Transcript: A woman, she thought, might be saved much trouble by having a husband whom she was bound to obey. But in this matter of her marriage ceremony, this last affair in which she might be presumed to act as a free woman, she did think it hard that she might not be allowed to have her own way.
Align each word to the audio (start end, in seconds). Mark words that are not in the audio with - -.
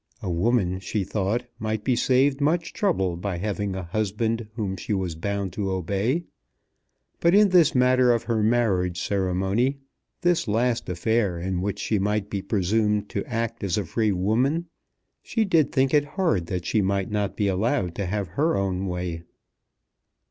A 0.23 0.31
woman, 0.31 0.79
she 0.79 1.03
thought, 1.03 1.45
might 1.59 1.83
be 1.83 1.95
saved 1.95 2.41
much 2.41 2.73
trouble 2.73 3.15
by 3.15 3.37
having 3.37 3.75
a 3.75 3.83
husband 3.83 4.47
whom 4.55 4.75
she 4.75 4.93
was 4.93 5.13
bound 5.13 5.53
to 5.53 5.69
obey. 5.69 6.23
But 7.19 7.35
in 7.35 7.49
this 7.49 7.75
matter 7.75 8.11
of 8.11 8.23
her 8.23 8.41
marriage 8.41 8.99
ceremony, 8.99 9.77
this 10.21 10.47
last 10.47 10.89
affair 10.89 11.37
in 11.37 11.61
which 11.61 11.77
she 11.77 11.99
might 11.99 12.31
be 12.31 12.41
presumed 12.41 13.09
to 13.09 13.23
act 13.27 13.63
as 13.63 13.77
a 13.77 13.85
free 13.85 14.11
woman, 14.11 14.65
she 15.21 15.45
did 15.45 15.71
think 15.71 15.93
it 15.93 16.05
hard 16.17 16.47
that 16.47 16.65
she 16.65 16.81
might 16.81 17.11
not 17.11 17.37
be 17.37 17.47
allowed 17.47 17.93
to 17.93 18.07
have 18.07 18.29
her 18.29 18.57
own 18.57 18.87
way. 18.87 19.21